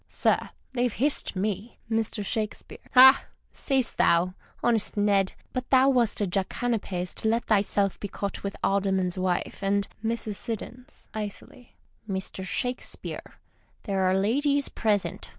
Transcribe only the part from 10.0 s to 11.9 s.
Mrs. S. {icily).—